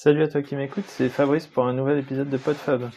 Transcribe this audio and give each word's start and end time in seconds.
Salut 0.00 0.22
à 0.22 0.28
toi 0.28 0.42
qui 0.42 0.54
m'écoute, 0.54 0.84
c'est 0.86 1.08
Fabrice 1.08 1.48
pour 1.48 1.66
un 1.66 1.72
nouvel 1.72 1.98
épisode 1.98 2.30
de 2.30 2.36
PodFab. 2.36 2.88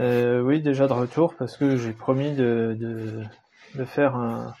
Euh, 0.00 0.40
oui, 0.40 0.60
déjà 0.60 0.88
de 0.88 0.92
retour 0.92 1.36
parce 1.36 1.56
que 1.56 1.76
j'ai 1.76 1.92
promis 1.92 2.34
de, 2.34 3.22
faire 3.86 4.52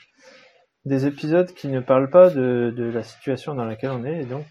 des 0.84 1.04
épisodes 1.06 1.52
qui 1.52 1.66
ne 1.66 1.80
parlent 1.80 2.10
pas 2.10 2.30
de, 2.30 2.72
de, 2.76 2.84
la 2.84 3.02
situation 3.02 3.56
dans 3.56 3.64
laquelle 3.64 3.90
on 3.90 4.04
est. 4.04 4.22
Et 4.22 4.24
donc, 4.24 4.46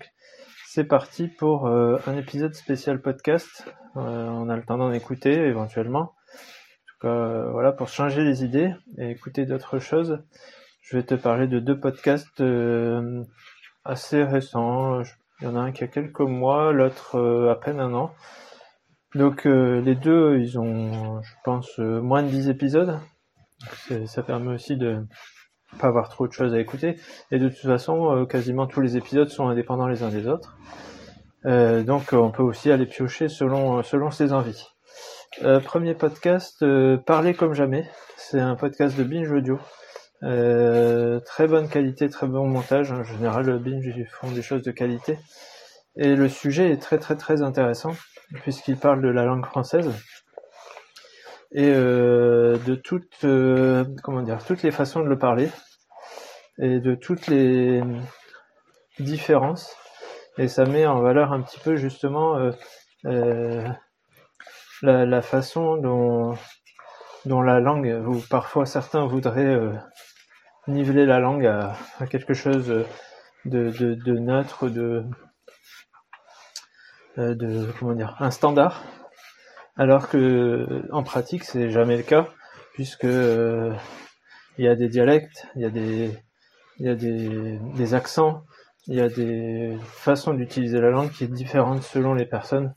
c'est 0.67 0.83
parti 0.83 1.29
pour 1.29 1.65
euh, 1.65 1.97
un 2.07 2.17
épisode 2.17 2.55
spécial 2.55 2.99
podcast. 2.99 3.73
Euh, 3.95 4.27
on 4.27 4.49
a 4.49 4.57
le 4.57 4.63
temps 4.63 4.77
d'en 4.77 4.91
écouter 4.91 5.31
éventuellement. 5.31 6.01
En 6.01 6.87
tout 6.87 6.97
cas, 7.03 7.51
voilà, 7.53 7.71
pour 7.71 7.87
changer 7.87 8.25
les 8.25 8.43
idées 8.43 8.75
et 8.97 9.11
écouter 9.11 9.45
d'autres 9.45 9.79
choses. 9.79 10.21
Je 10.81 10.97
vais 10.97 11.03
te 11.03 11.15
parler 11.15 11.47
de 11.47 11.59
deux 11.59 11.79
podcasts 11.79 12.43
assez 13.85 14.25
récents. 14.25 15.03
Il 15.41 15.45
y 15.45 15.47
en 15.47 15.55
a 15.55 15.59
un 15.59 15.71
qui 15.71 15.83
a 15.83 15.87
quelques 15.87 16.19
mois, 16.19 16.71
l'autre 16.71 17.17
euh, 17.17 17.51
à 17.51 17.55
peine 17.55 17.79
un 17.79 17.93
an. 17.95 18.13
Donc 19.15 19.47
euh, 19.47 19.81
les 19.81 19.95
deux, 19.95 20.37
ils 20.39 20.59
ont, 20.59 21.19
je 21.23 21.33
pense, 21.43 21.79
euh, 21.79 21.99
moins 21.99 22.21
de 22.21 22.27
10 22.27 22.49
épisodes. 22.49 22.99
Ça 24.05 24.23
permet 24.23 24.53
aussi 24.53 24.75
de 24.77 25.03
pas 25.79 25.87
avoir 25.87 26.09
trop 26.09 26.27
de 26.27 26.31
choses 26.31 26.53
à 26.53 26.59
écouter. 26.59 26.97
Et 27.31 27.39
de 27.39 27.49
toute 27.49 27.59
façon, 27.59 28.25
quasiment 28.27 28.65
tous 28.65 28.81
les 28.81 28.97
épisodes 28.97 29.29
sont 29.29 29.47
indépendants 29.47 29.87
les 29.87 30.01
uns 30.01 30.09
des 30.09 30.27
autres. 30.27 30.57
donc 31.45 32.11
on 32.11 32.31
peut 32.31 32.41
aussi 32.41 32.71
aller 32.71 32.87
piocher 32.87 33.29
selon, 33.29 33.83
selon 33.83 34.09
ses 34.09 34.33
envies. 34.33 34.65
premier 35.63 35.93
podcast, 35.93 36.65
Parler 37.05 37.35
comme 37.35 37.53
jamais. 37.53 37.87
C'est 38.17 38.39
un 38.39 38.55
podcast 38.55 38.97
de 38.97 39.03
Binge 39.03 39.31
Audio. 39.31 39.59
Euh, 40.23 41.19
très 41.21 41.47
bonne 41.47 41.67
qualité, 41.67 42.09
très 42.09 42.27
bon 42.27 42.47
montage. 42.47 42.91
En 42.91 43.03
général, 43.03 43.57
Binge, 43.59 43.85
ils 43.85 44.05
font 44.05 44.31
des 44.31 44.41
choses 44.41 44.61
de 44.61 44.71
qualité. 44.71 45.17
Et 45.95 46.15
le 46.15 46.29
sujet 46.29 46.71
est 46.71 46.81
très 46.81 46.99
très 46.99 47.15
très 47.15 47.41
intéressant, 47.41 47.91
puisqu'il 48.35 48.77
parle 48.77 49.01
de 49.01 49.09
la 49.09 49.25
langue 49.25 49.45
française 49.45 49.91
et 51.53 51.69
euh, 51.69 52.57
de 52.59 52.75
toutes, 52.75 53.25
euh, 53.25 53.83
comment 54.03 54.21
dire, 54.21 54.43
toutes 54.45 54.63
les 54.63 54.71
façons 54.71 55.01
de 55.01 55.09
le 55.09 55.17
parler 55.17 55.49
et 56.59 56.79
de 56.79 56.95
toutes 56.95 57.27
les 57.27 57.81
différences. 58.99 59.75
Et 60.37 60.47
ça 60.47 60.65
met 60.65 60.85
en 60.85 61.01
valeur 61.01 61.33
un 61.33 61.41
petit 61.41 61.59
peu 61.59 61.75
justement 61.75 62.37
la, 63.03 63.75
la, 64.81 65.21
façon 65.21 65.75
dont, 65.75 66.35
dont 67.25 67.41
la 67.41 67.59
langue, 67.59 68.01
ou 68.07 68.21
parfois 68.29 68.65
certains 68.65 69.05
voudraient 69.05 69.59
niveler 70.67 71.05
la 71.05 71.19
langue 71.19 71.45
à, 71.45 71.75
quelque 72.09 72.33
chose 72.33 72.67
de, 73.45 73.69
de, 73.69 74.17
neutre, 74.19 74.69
de, 74.69 75.03
euh, 77.17 77.35
de 77.35 77.67
comment 77.79 77.93
dire, 77.93 78.15
un 78.19 78.31
standard, 78.31 78.83
alors 79.75 80.09
que 80.09 80.83
en 80.91 81.03
pratique 81.03 81.43
c'est 81.43 81.69
jamais 81.69 81.97
le 81.97 82.03
cas, 82.03 82.27
puisque 82.73 83.05
euh, 83.05 83.73
il 84.57 84.65
y 84.65 84.67
a 84.67 84.75
des 84.75 84.89
dialectes, 84.89 85.47
il 85.55 85.61
y 85.61 85.65
a 85.65 85.69
des 85.69 86.11
il 86.79 86.85
y 86.85 86.89
a 86.89 86.95
des, 86.95 87.59
des 87.75 87.93
accents, 87.93 88.43
il 88.87 88.95
y 88.95 89.01
a 89.01 89.09
des 89.09 89.77
façons 89.83 90.33
d'utiliser 90.33 90.79
la 90.81 90.89
langue 90.89 91.11
qui 91.11 91.25
est 91.25 91.27
différente 91.27 91.83
selon 91.83 92.15
les 92.15 92.25
personnes, 92.25 92.73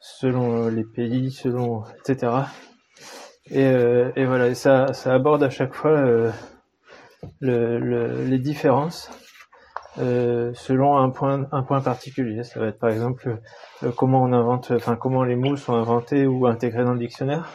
selon 0.00 0.68
les 0.68 0.84
pays, 0.84 1.30
selon 1.30 1.84
etc. 1.98 2.32
Et, 3.50 3.64
euh, 3.64 4.12
et 4.16 4.26
voilà, 4.26 4.48
et 4.48 4.54
ça, 4.54 4.92
ça 4.92 5.14
aborde 5.14 5.42
à 5.42 5.50
chaque 5.50 5.72
fois 5.74 5.92
euh, 5.92 6.30
le, 7.40 8.24
les 8.24 8.38
différences 8.38 9.10
euh, 9.98 10.52
selon 10.54 10.96
un 10.96 11.10
point, 11.10 11.48
un 11.50 11.62
point 11.62 11.80
particulier. 11.80 12.44
Ça 12.44 12.60
va 12.60 12.66
être 12.66 12.78
par 12.78 12.90
exemple 12.90 13.40
euh, 13.82 13.90
comment 13.96 14.22
on 14.22 14.32
invente, 14.32 14.70
enfin 14.70 14.96
comment 14.96 15.24
les 15.24 15.34
mots 15.34 15.56
sont 15.56 15.74
inventés 15.74 16.26
ou 16.26 16.46
intégrés 16.46 16.84
dans 16.84 16.92
le 16.92 16.98
dictionnaire, 16.98 17.48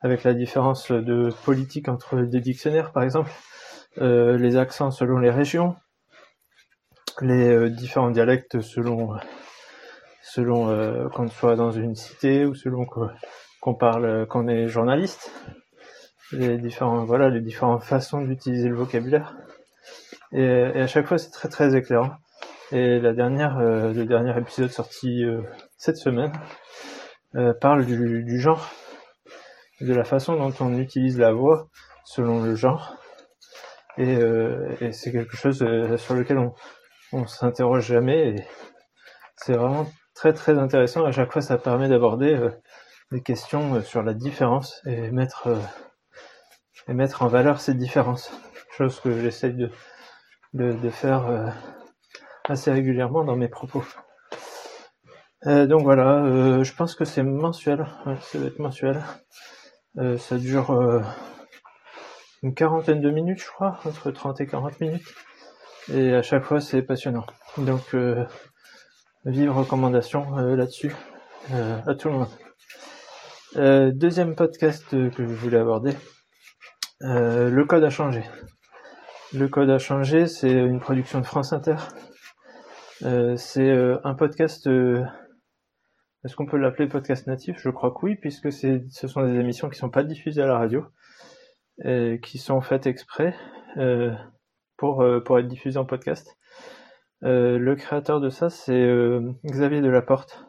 avec 0.00 0.24
la 0.24 0.34
différence 0.34 0.90
de 0.90 1.32
politique 1.44 1.88
entre 1.88 2.22
des 2.22 2.40
dictionnaires 2.40 2.92
par 2.92 3.04
exemple, 3.04 3.30
euh, 3.98 4.36
les 4.36 4.56
accents 4.56 4.90
selon 4.90 5.18
les 5.18 5.30
régions, 5.30 5.76
les 7.20 7.70
différents 7.70 8.10
dialectes 8.10 8.60
selon 8.60 9.16
selon 10.22 11.08
qu'on 11.10 11.28
soit 11.28 11.56
dans 11.56 11.70
une 11.70 11.94
cité 11.94 12.44
ou 12.44 12.54
selon 12.54 12.84
qu'on 12.84 13.74
parle 13.74 14.26
qu'on 14.26 14.48
est 14.48 14.66
journaliste 14.66 15.32
les 16.32 16.58
différents 16.58 17.04
voilà 17.04 17.28
les 17.28 17.40
différentes 17.40 17.82
façons 17.82 18.20
d'utiliser 18.20 18.68
le 18.68 18.76
vocabulaire. 18.76 19.36
Et, 20.32 20.42
et, 20.42 20.80
à 20.80 20.86
chaque 20.86 21.06
fois 21.06 21.18
c'est 21.18 21.30
très 21.30 21.48
très 21.48 21.76
éclairant. 21.76 22.12
Et 22.72 22.98
la 22.98 23.12
dernière 23.12 23.58
euh, 23.58 23.92
le 23.92 24.04
dernier 24.06 24.36
épisode 24.38 24.70
sorti 24.70 25.24
euh, 25.24 25.42
cette 25.78 25.96
semaine 25.96 26.32
euh, 27.36 27.52
parle 27.54 27.84
du, 27.84 28.24
du, 28.24 28.40
genre 28.40 28.70
de 29.80 29.92
la 29.94 30.04
façon 30.04 30.36
dont 30.36 30.52
on 30.60 30.76
utilise 30.78 31.18
la 31.18 31.32
voix 31.32 31.68
selon 32.04 32.42
le 32.42 32.54
genre. 32.54 32.96
Et, 33.98 34.16
euh, 34.16 34.74
et 34.80 34.92
c'est 34.92 35.12
quelque 35.12 35.36
chose 35.36 35.62
euh, 35.62 35.96
sur 35.96 36.14
lequel 36.14 36.38
on 36.38 36.54
on 37.12 37.26
s'interroge 37.26 37.86
jamais. 37.86 38.30
Et 38.30 38.44
c'est 39.36 39.54
vraiment 39.54 39.86
très 40.14 40.32
très 40.32 40.58
intéressant. 40.58 41.04
À 41.04 41.12
chaque 41.12 41.32
fois 41.32 41.42
ça 41.42 41.56
permet 41.58 41.88
d'aborder 41.88 42.36
des 43.12 43.22
questions 43.22 43.80
sur 43.82 44.02
la 44.02 44.14
différence 44.14 44.82
et 44.86 45.10
mettre 45.12 45.48
et 46.88 46.94
mettre 46.94 47.22
en 47.22 47.28
valeur 47.28 47.60
ces 47.60 47.74
différences. 47.74 48.30
Chose 48.70 49.00
que 49.00 49.20
j'essaye 49.20 49.54
de, 49.54 49.70
de, 50.54 50.72
de, 50.72 50.90
faire 50.90 51.26
euh, 51.26 51.48
assez 52.44 52.70
régulièrement 52.70 53.24
dans 53.24 53.36
mes 53.36 53.48
propos. 53.48 53.84
Euh, 55.46 55.66
donc 55.66 55.82
voilà, 55.82 56.24
euh, 56.24 56.64
je 56.64 56.74
pense 56.74 56.94
que 56.94 57.04
c'est 57.04 57.22
mensuel, 57.22 57.86
ouais, 58.06 58.16
ça 58.20 58.38
va 58.38 58.46
être 58.46 58.58
mensuel. 58.58 59.02
Euh, 59.98 60.18
ça 60.18 60.36
dure 60.36 60.72
euh, 60.72 61.00
une 62.42 62.54
quarantaine 62.54 63.00
de 63.00 63.10
minutes, 63.10 63.40
je 63.40 63.46
crois, 63.46 63.80
entre 63.86 64.10
30 64.10 64.40
et 64.42 64.46
40 64.46 64.80
minutes. 64.80 65.14
Et 65.92 66.14
à 66.14 66.22
chaque 66.22 66.44
fois, 66.44 66.60
c'est 66.60 66.82
passionnant. 66.82 67.24
Donc, 67.56 67.94
euh, 67.94 68.24
vive 69.24 69.50
recommandation 69.56 70.36
là-dessus 70.36 70.94
à 71.86 71.94
tout 71.94 72.08
le 72.08 72.14
monde. 72.14 73.92
deuxième 73.96 74.34
podcast 74.34 74.84
que 74.90 75.26
je 75.26 75.34
voulais 75.34 75.58
aborder, 75.58 75.92
euh, 77.02 77.50
le 77.50 77.64
code 77.64 77.84
a 77.84 77.90
changé. 77.90 78.22
Le 79.34 79.48
code 79.48 79.70
a 79.70 79.78
changé, 79.78 80.26
c'est 80.26 80.52
une 80.52 80.80
production 80.80 81.20
de 81.20 81.26
France 81.26 81.52
Inter. 81.52 81.76
Euh, 83.02 83.36
c'est 83.36 83.68
euh, 83.68 83.98
un 84.04 84.14
podcast. 84.14 84.66
Est-ce 84.66 86.34
qu'on 86.34 86.46
peut 86.46 86.56
l'appeler 86.56 86.88
podcast 86.88 87.26
natif? 87.26 87.58
Je 87.60 87.68
crois 87.70 87.90
que 87.90 87.98
oui, 88.02 88.16
puisque 88.16 88.50
ce 88.50 89.08
sont 89.08 89.26
des 89.26 89.38
émissions 89.38 89.68
qui 89.68 89.78
sont 89.78 89.90
pas 89.90 90.04
diffusées 90.04 90.42
à 90.42 90.46
la 90.46 90.58
radio, 90.58 90.84
qui 92.22 92.38
sont 92.38 92.60
faites 92.60 92.86
exprès 92.86 93.34
pour 94.76 95.04
être 95.04 95.46
diffusées 95.46 95.78
en 95.78 95.84
podcast. 95.84 96.36
le 97.20 97.74
créateur 97.74 98.20
de 98.20 98.30
ça, 98.30 98.50
c'est 98.50 98.88
Xavier 99.44 99.82
Delaporte. 99.82 100.44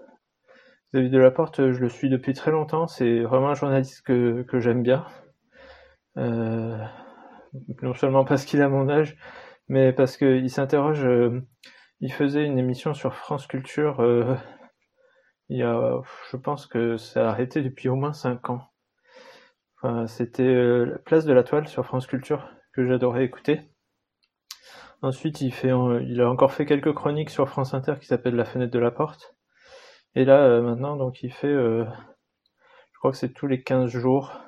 Xavier 0.93 1.09
Delaporte, 1.09 1.71
je 1.71 1.79
le 1.79 1.89
suis 1.89 2.09
depuis 2.09 2.33
très 2.33 2.49
longtemps. 2.49 2.87
C'est 2.87 3.19
vraiment 3.19 3.49
un 3.49 3.53
journaliste 3.53 4.01
que 4.01 4.59
j'aime 4.59 4.81
bien. 4.81 5.05
Euh, 6.17 6.77
non 7.81 7.93
seulement 7.93 8.25
parce 8.25 8.45
qu'il 8.45 8.61
a 8.61 8.69
mon 8.69 8.89
âge, 8.89 9.15
mais 9.67 9.93
parce 9.93 10.17
qu'il 10.17 10.49
s'interroge. 10.49 11.05
Euh, 11.05 11.41
il 11.99 12.11
faisait 12.13 12.45
une 12.45 12.59
émission 12.59 12.93
sur 12.93 13.15
France 13.15 13.47
Culture. 13.47 14.01
Euh, 14.01 14.35
il 15.49 15.57
y 15.59 15.63
a, 15.63 16.01
je 16.31 16.37
pense 16.37 16.67
que 16.67 16.97
ça 16.97 17.27
a 17.27 17.31
arrêté 17.31 17.61
depuis 17.61 17.89
au 17.89 17.95
moins 17.95 18.13
5 18.13 18.49
ans. 18.49 18.61
Enfin, 19.81 20.07
c'était 20.07 20.53
la 20.85 20.97
place 20.99 21.25
de 21.25 21.33
la 21.33 21.43
toile 21.43 21.67
sur 21.67 21.85
France 21.85 22.07
Culture 22.07 22.49
que 22.73 22.85
j'adorais 22.85 23.23
écouter. 23.23 23.61
Ensuite, 25.01 25.41
il 25.41 25.51
fait, 25.51 25.71
il 26.07 26.21
a 26.21 26.29
encore 26.29 26.51
fait 26.51 26.65
quelques 26.65 26.93
chroniques 26.93 27.29
sur 27.29 27.47
France 27.47 27.73
Inter 27.73 27.95
qui 27.99 28.07
s'appellent 28.07 28.35
La 28.35 28.45
fenêtre 28.45 28.73
de 28.73 28.79
la 28.79 28.91
porte. 28.91 29.35
Et 30.15 30.25
là, 30.25 30.61
maintenant, 30.61 30.97
donc, 30.97 31.21
il 31.23 31.31
fait, 31.31 31.53
je 31.53 31.85
crois 32.97 33.11
que 33.11 33.17
c'est 33.17 33.33
tous 33.33 33.47
les 33.47 33.61
15 33.63 33.91
jours, 33.91 34.46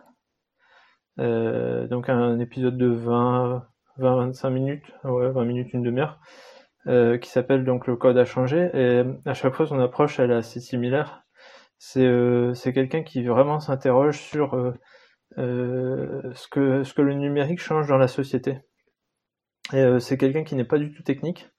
euh, 1.19 1.87
donc 1.87 2.09
un 2.09 2.39
épisode 2.39 2.77
de 2.77 2.87
20, 2.87 3.67
20-25 3.99 4.49
minutes, 4.51 4.85
ouais, 5.03 5.29
20 5.29 5.45
minutes, 5.45 5.73
une 5.73 5.83
demi-heure, 5.83 6.19
euh, 6.87 7.17
qui 7.17 7.29
s'appelle 7.29 7.65
donc 7.65 7.87
le 7.87 7.95
code 7.95 8.17
a 8.17 8.25
changé. 8.25 8.69
Et 8.73 9.03
à 9.25 9.33
chaque 9.33 9.53
fois, 9.55 9.65
son 9.65 9.79
approche, 9.79 10.19
elle 10.19 10.31
est 10.31 10.35
assez 10.35 10.59
similaire. 10.59 11.23
C'est 11.77 12.05
euh, 12.05 12.53
quelqu'un 12.73 13.03
qui 13.03 13.23
vraiment 13.23 13.59
s'interroge 13.59 14.19
sur 14.19 14.73
ce 15.37 16.47
que 16.47 17.01
le 17.01 17.13
numérique 17.13 17.59
change 17.59 17.87
dans 17.87 17.97
la 17.97 18.07
société. 18.07 18.59
Et 19.73 19.99
c'est 19.99 20.17
quelqu'un 20.17 20.43
qui 20.43 20.55
n'est 20.55 20.65
pas 20.65 20.79
du 20.79 20.91
tout 20.93 21.03
technique. 21.03 21.49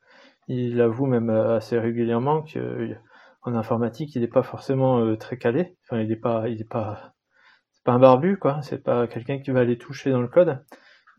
Il 0.48 0.80
avoue 0.80 1.06
même 1.06 1.30
assez 1.30 1.78
régulièrement 1.78 2.42
qu'en 2.42 3.54
informatique, 3.54 4.14
il 4.16 4.22
n'est 4.22 4.28
pas 4.28 4.42
forcément 4.42 5.16
très 5.16 5.38
calé. 5.38 5.76
Enfin, 5.84 6.00
il 6.02 6.08
n'est 6.08 6.16
pas, 6.16 6.48
il 6.48 6.60
est 6.60 6.68
pas 6.68 7.14
c'est 7.80 7.84
pas 7.84 7.92
un 7.92 7.98
barbu, 7.98 8.36
quoi. 8.36 8.60
C'est 8.60 8.82
pas 8.82 9.06
quelqu'un 9.06 9.38
qui 9.38 9.50
va 9.52 9.60
aller 9.60 9.78
toucher 9.78 10.10
dans 10.10 10.20
le 10.20 10.28
code, 10.28 10.62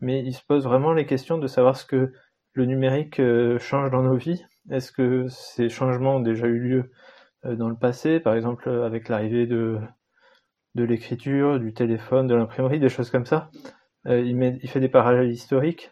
mais 0.00 0.22
il 0.22 0.32
se 0.32 0.44
pose 0.46 0.62
vraiment 0.62 0.92
les 0.92 1.06
questions 1.06 1.38
de 1.38 1.48
savoir 1.48 1.76
ce 1.76 1.84
que 1.84 2.12
le 2.52 2.66
numérique 2.66 3.18
euh, 3.18 3.58
change 3.58 3.90
dans 3.90 4.02
nos 4.02 4.14
vies. 4.16 4.44
Est-ce 4.70 4.92
que 4.92 5.26
ces 5.26 5.68
changements 5.68 6.16
ont 6.16 6.20
déjà 6.20 6.46
eu 6.46 6.60
lieu 6.60 6.92
dans 7.44 7.68
le 7.68 7.74
passé, 7.74 8.20
par 8.20 8.36
exemple 8.36 8.68
avec 8.68 9.08
l'arrivée 9.08 9.48
de, 9.48 9.80
l'écriture, 10.76 11.58
du 11.58 11.74
téléphone, 11.74 12.28
de 12.28 12.36
l'imprimerie, 12.36 12.78
des 12.78 12.88
choses 12.88 13.10
comme 13.10 13.26
ça. 13.26 13.50
il, 14.06 14.68
fait 14.68 14.78
des 14.78 14.88
parallèles 14.88 15.32
historiques. 15.32 15.90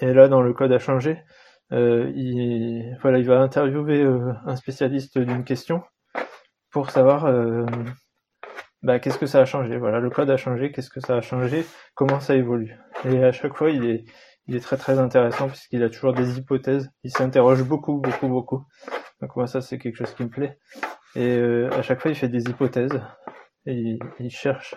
Et 0.00 0.14
là, 0.14 0.28
dans 0.28 0.40
le 0.40 0.54
code 0.54 0.72
à 0.72 0.78
changer, 0.78 1.22
il, 1.70 2.96
voilà, 3.02 3.18
il 3.18 3.26
va 3.26 3.40
interviewer 3.40 4.02
un 4.46 4.56
spécialiste 4.56 5.18
d'une 5.18 5.44
question 5.44 5.82
pour 6.70 6.88
savoir 6.90 7.26
bah, 8.82 8.98
qu'est-ce 8.98 9.18
que 9.18 9.26
ça 9.26 9.40
a 9.40 9.44
changé? 9.44 9.76
Voilà, 9.76 10.00
le 10.00 10.10
code 10.10 10.30
a 10.30 10.36
changé, 10.36 10.72
qu'est-ce 10.72 10.90
que 10.90 11.00
ça 11.00 11.16
a 11.16 11.20
changé, 11.20 11.64
comment 11.94 12.20
ça 12.20 12.34
évolue? 12.34 12.76
Et 13.04 13.22
à 13.24 13.32
chaque 13.32 13.56
fois, 13.56 13.70
il 13.70 13.84
est, 13.84 14.04
il 14.46 14.56
est 14.56 14.60
très 14.60 14.76
très 14.76 14.98
intéressant 14.98 15.48
puisqu'il 15.48 15.82
a 15.82 15.90
toujours 15.90 16.12
des 16.12 16.38
hypothèses. 16.38 16.90
Il 17.04 17.10
s'interroge 17.10 17.62
beaucoup, 17.62 18.00
beaucoup, 18.00 18.28
beaucoup. 18.28 18.64
Donc 19.20 19.36
moi, 19.36 19.46
ça, 19.46 19.60
c'est 19.60 19.78
quelque 19.78 19.96
chose 19.96 20.14
qui 20.14 20.24
me 20.24 20.30
plaît. 20.30 20.58
Et 21.14 21.36
euh, 21.36 21.68
à 21.72 21.82
chaque 21.82 22.00
fois, 22.00 22.10
il 22.10 22.14
fait 22.14 22.28
des 22.28 22.44
hypothèses. 22.48 23.00
Et 23.66 23.98
il, 24.18 24.30
cherche, 24.30 24.74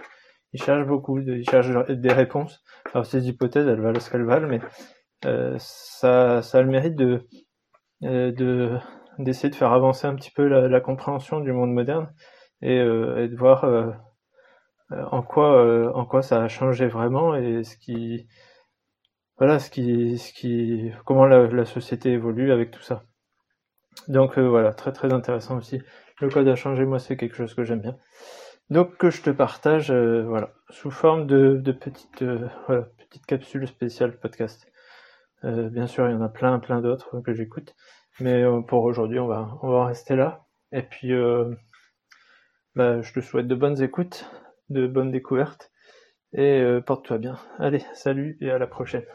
il 0.52 0.62
cherche 0.62 0.86
beaucoup, 0.86 1.20
il 1.20 1.50
cherche 1.50 1.70
des 1.90 2.12
réponses. 2.12 2.62
Alors 2.94 3.06
ces 3.06 3.28
hypothèses, 3.30 3.68
elles 3.68 3.80
valent 3.80 4.00
ce 4.00 4.10
qu'elles 4.10 4.26
valent, 4.26 4.48
mais 4.48 4.60
euh, 5.26 5.56
ça, 5.58 6.42
ça 6.42 6.58
a 6.58 6.62
le 6.62 6.70
mérite 6.70 6.96
de, 6.96 7.26
euh, 8.04 8.32
de 8.34 8.78
d'essayer 9.20 9.50
de 9.50 9.56
faire 9.56 9.72
avancer 9.72 10.06
un 10.06 10.16
petit 10.16 10.32
peu 10.32 10.48
la, 10.48 10.68
la 10.68 10.82
compréhension 10.82 11.40
du 11.40 11.54
monde 11.54 11.72
moderne 11.72 12.12
et, 12.63 12.80
euh, 12.80 13.24
et 13.24 13.27
de 13.27 13.36
voir 13.36 13.63
euh, 13.65 13.92
en 14.89 15.21
quoi 15.21 15.95
en 15.95 16.06
quoi 16.06 16.21
ça 16.21 16.42
a 16.44 16.48
changé 16.48 16.88
vraiment 16.88 17.36
et 17.36 17.63
ce 17.63 17.77
qui 17.77 18.27
voilà 19.38 19.60
ce 19.60 19.69
qui 19.69 20.18
ce 20.18 20.33
qui 20.33 20.92
comment 21.06 21.25
la, 21.25 21.65
société 21.65 22.12
évolue 22.12 22.51
avec 22.51 22.71
tout 22.71 22.81
ça. 22.81 23.04
Donc 24.07 24.38
voilà, 24.39 24.74
très 24.74 24.92
très 24.92 25.13
intéressant 25.13 25.57
aussi. 25.57 25.81
Le 26.21 26.30
code 26.30 26.48
a 26.48 26.56
changé, 26.56 26.86
moi 26.86 27.00
c'est 27.00 27.18
quelque 27.18 27.36
chose 27.36 27.54
que 27.54 27.63
j'aime 27.63 27.81
bien. 27.81 27.98
Donc 28.69 28.98
que 28.98 29.09
je 29.09 29.21
te 29.21 29.30
partage, 29.30 29.92
voilà, 29.92 30.51
sous 30.69 30.92
forme 30.92 31.27
de, 31.27 31.57
de 31.57 31.71
petites, 31.71 32.24
voilà, 32.68 32.88
capsules 33.27 33.68
spéciales 33.68 34.18
podcast. 34.19 34.68
Euh, 35.45 35.69
bien 35.69 35.88
sûr, 35.88 36.07
il 36.09 36.13
y 36.13 36.16
en 36.16 36.21
a 36.21 36.30
plein, 36.30 36.59
plein 36.59 36.81
d'autres 36.81 37.19
que 37.21 37.33
j'écoute. 37.33 37.75
Mais 38.19 38.44
euh, 38.44 38.62
pour 38.62 38.83
aujourd'hui, 38.83 39.19
on 39.19 39.27
va, 39.27 39.57
on 39.62 39.71
va 39.71 39.88
rester 39.88 40.16
là. 40.16 40.45
Et 40.71 40.83
puis, 40.83 41.13
euh, 41.13 41.54
bah, 42.75 43.02
je 43.02 43.14
te 43.14 43.20
souhaite 43.22 43.48
de 43.48 43.56
bonnes 43.56 43.81
écoutes, 43.81 44.30
de 44.70 44.88
bonnes 44.88 45.12
découvertes. 45.12 45.72
Et 46.34 46.64
porte-toi 46.86 47.18
bien. 47.20 47.38
Allez, 47.60 47.84
salut 47.94 48.38
et 48.42 48.52
à 48.52 48.58
la 48.60 48.68
prochaine. 48.68 49.06